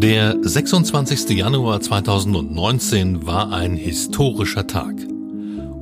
Der 0.00 0.36
26. 0.40 1.30
Januar 1.30 1.80
2019 1.80 3.26
war 3.26 3.50
ein 3.50 3.74
historischer 3.74 4.64
Tag. 4.64 4.94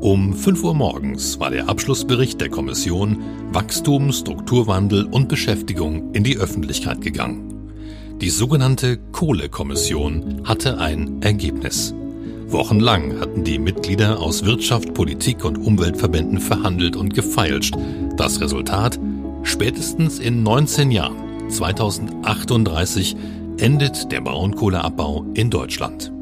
Um 0.01 0.33
5 0.33 0.65
Uhr 0.65 0.73
morgens 0.73 1.39
war 1.39 1.51
der 1.51 1.69
Abschlussbericht 1.69 2.41
der 2.41 2.49
Kommission 2.49 3.19
Wachstum, 3.53 4.11
Strukturwandel 4.13 5.05
und 5.05 5.29
Beschäftigung 5.29 6.15
in 6.15 6.25
die 6.25 6.39
Öffentlichkeit 6.39 7.03
gegangen. 7.03 7.69
Die 8.23 8.31
sogenannte 8.31 8.97
Kohlekommission 9.13 10.41
hatte 10.45 10.79
ein 10.79 11.21
Ergebnis. 11.21 11.95
Wochenlang 12.49 13.21
hatten 13.21 13.45
die 13.45 13.59
Mitglieder 13.59 14.19
aus 14.19 14.47
Wirtschaft, 14.47 14.95
Politik 14.95 15.45
und 15.45 15.59
Umweltverbänden 15.59 16.41
verhandelt 16.41 16.97
und 16.97 17.13
gefeilscht. 17.13 17.75
Das 18.17 18.41
Resultat? 18.41 18.99
Spätestens 19.43 20.21
in 20.21 20.43
19 20.43 20.91
Jahren, 20.91 21.51
2038, 21.51 23.15
endet 23.59 24.13
der 24.13 24.21
Braunkohleabbau 24.21 25.25
in 25.35 25.51
Deutschland. 25.51 26.13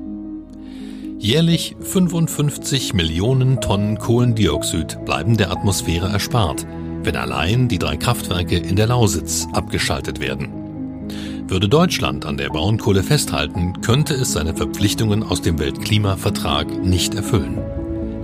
Jährlich 1.18 1.74
55 1.80 2.94
Millionen 2.94 3.60
Tonnen 3.60 3.98
Kohlendioxid 3.98 5.04
bleiben 5.04 5.36
der 5.36 5.50
Atmosphäre 5.50 6.08
erspart, 6.08 6.66
wenn 7.02 7.16
allein 7.16 7.68
die 7.68 7.78
drei 7.78 7.96
Kraftwerke 7.96 8.56
in 8.56 8.76
der 8.76 8.88
Lausitz 8.88 9.46
abgeschaltet 9.52 10.20
werden. 10.20 10.48
Würde 11.48 11.68
Deutschland 11.68 12.24
an 12.24 12.36
der 12.36 12.50
Braunkohle 12.50 13.02
festhalten, 13.02 13.80
könnte 13.82 14.14
es 14.14 14.32
seine 14.32 14.54
Verpflichtungen 14.54 15.22
aus 15.22 15.42
dem 15.42 15.58
Weltklimavertrag 15.58 16.84
nicht 16.84 17.14
erfüllen. 17.14 17.58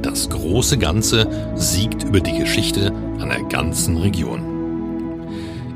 Das 0.02 0.30
große 0.30 0.78
Ganze 0.78 1.52
siegt 1.56 2.04
über 2.04 2.20
die 2.20 2.38
Geschichte 2.38 2.92
einer 3.18 3.42
ganzen 3.48 3.98
Region. 3.98 4.50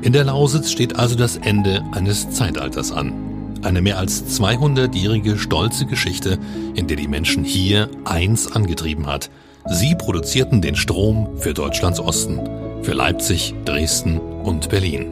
In 0.01 0.13
der 0.13 0.25
Lausitz 0.25 0.71
steht 0.71 0.95
also 0.97 1.15
das 1.15 1.37
Ende 1.37 1.83
eines 1.91 2.29
Zeitalters 2.29 2.91
an. 2.91 3.34
Eine 3.65 3.81
mehr 3.81 3.97
als 3.97 4.39
200-jährige 4.39 5.39
stolze 5.39 5.87
Geschichte, 5.87 6.37
in 6.75 6.85
der 6.85 6.97
die 6.97 7.07
Menschen 7.07 7.43
hier 7.43 7.89
eins 8.05 8.51
angetrieben 8.51 9.07
hat. 9.07 9.31
Sie 9.65 9.95
produzierten 9.95 10.61
den 10.61 10.75
Strom 10.75 11.29
für 11.39 11.55
Deutschlands 11.55 11.99
Osten, 11.99 12.39
für 12.83 12.93
Leipzig, 12.93 13.55
Dresden 13.65 14.19
und 14.19 14.69
Berlin. 14.69 15.07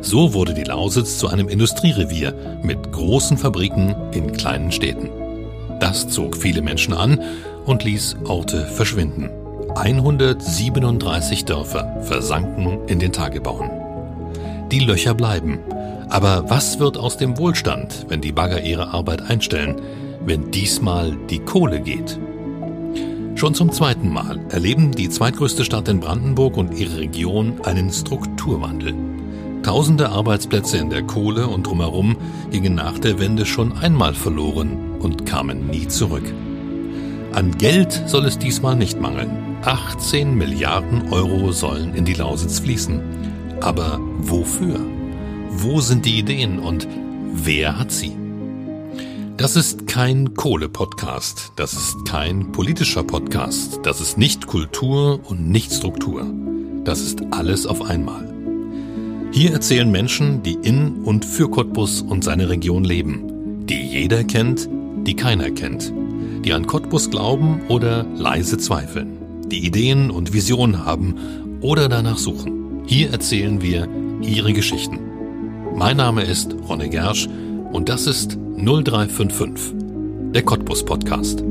So 0.00 0.34
wurde 0.34 0.52
die 0.52 0.64
Lausitz 0.64 1.18
zu 1.18 1.28
einem 1.28 1.48
Industrierevier 1.48 2.60
mit 2.64 2.90
großen 2.90 3.38
Fabriken 3.38 3.94
in 4.10 4.32
kleinen 4.32 4.72
Städten. 4.72 5.08
Das 5.78 6.08
zog 6.08 6.36
viele 6.36 6.62
Menschen 6.62 6.92
an 6.92 7.20
und 7.66 7.84
ließ 7.84 8.16
Orte 8.24 8.66
verschwinden. 8.66 9.30
137 9.76 11.44
Dörfer 11.44 12.02
versanken 12.02 12.80
in 12.88 12.98
den 12.98 13.12
Tagebauen. 13.12 13.70
Die 14.72 14.80
Löcher 14.80 15.14
bleiben. 15.14 15.60
Aber 16.10 16.50
was 16.50 16.80
wird 16.80 16.98
aus 16.98 17.16
dem 17.16 17.38
Wohlstand, 17.38 18.06
wenn 18.08 18.20
die 18.20 18.32
Bagger 18.32 18.62
ihre 18.62 18.88
Arbeit 18.88 19.22
einstellen, 19.22 19.80
wenn 20.24 20.50
diesmal 20.50 21.16
die 21.30 21.38
Kohle 21.38 21.80
geht? 21.80 22.18
Schon 23.36 23.54
zum 23.54 23.70
zweiten 23.72 24.10
Mal 24.10 24.40
erleben 24.50 24.90
die 24.90 25.08
zweitgrößte 25.08 25.64
Stadt 25.64 25.88
in 25.88 26.00
Brandenburg 26.00 26.56
und 26.56 26.74
ihre 26.76 26.98
Region 26.98 27.60
einen 27.62 27.90
Strukturwandel. 27.90 28.94
Tausende 29.62 30.08
Arbeitsplätze 30.08 30.78
in 30.78 30.90
der 30.90 31.04
Kohle 31.04 31.46
und 31.46 31.66
drumherum 31.66 32.16
gingen 32.50 32.74
nach 32.74 32.98
der 32.98 33.20
Wende 33.20 33.46
schon 33.46 33.78
einmal 33.78 34.14
verloren 34.14 34.96
und 34.98 35.26
kamen 35.26 35.68
nie 35.68 35.86
zurück. 35.86 36.34
An 37.32 37.56
Geld 37.56 37.92
soll 38.06 38.24
es 38.26 38.36
diesmal 38.36 38.74
nicht 38.74 39.00
mangeln. 39.00 39.30
18 39.62 40.34
Milliarden 40.34 41.12
Euro 41.12 41.52
sollen 41.52 41.94
in 41.94 42.04
die 42.04 42.14
Lausitz 42.14 42.58
fließen. 42.58 43.00
Aber 43.60 44.00
wofür? 44.18 44.80
Wo 45.52 45.80
sind 45.80 46.06
die 46.06 46.18
Ideen 46.18 46.60
und 46.60 46.86
wer 47.34 47.78
hat 47.78 47.90
sie? 47.90 48.12
Das 49.36 49.56
ist 49.56 49.86
kein 49.88 50.34
Kohle-Podcast, 50.34 51.52
das 51.56 51.72
ist 51.72 52.04
kein 52.06 52.52
politischer 52.52 53.02
Podcast, 53.02 53.80
das 53.82 54.00
ist 54.00 54.16
nicht 54.16 54.46
Kultur 54.46 55.20
und 55.28 55.50
nicht 55.50 55.72
Struktur. 55.72 56.24
Das 56.84 57.00
ist 57.00 57.22
alles 57.32 57.66
auf 57.66 57.82
einmal. 57.82 58.32
Hier 59.32 59.52
erzählen 59.52 59.90
Menschen, 59.90 60.42
die 60.44 60.54
in 60.54 61.02
und 61.02 61.24
für 61.24 61.50
Cottbus 61.50 62.00
und 62.00 62.22
seine 62.22 62.48
Region 62.48 62.84
leben, 62.84 63.66
die 63.66 63.82
jeder 63.82 64.22
kennt, 64.22 64.68
die 65.04 65.16
keiner 65.16 65.50
kennt, 65.50 65.92
die 66.44 66.52
an 66.52 66.66
Cottbus 66.66 67.10
glauben 67.10 67.60
oder 67.68 68.04
leise 68.14 68.56
zweifeln, 68.56 69.18
die 69.48 69.66
Ideen 69.66 70.10
und 70.10 70.32
Visionen 70.32 70.84
haben 70.84 71.58
oder 71.60 71.88
danach 71.88 72.18
suchen. 72.18 72.82
Hier 72.86 73.10
erzählen 73.10 73.60
wir 73.60 73.88
ihre 74.22 74.52
Geschichten. 74.52 75.09
Mein 75.74 75.96
Name 75.96 76.22
ist 76.22 76.54
Ronne 76.68 76.88
Gersch 76.88 77.28
und 77.72 77.88
das 77.88 78.06
ist 78.06 78.36
0355, 78.56 79.74
der 80.32 80.42
Cottbus 80.42 80.84
Podcast. 80.84 81.42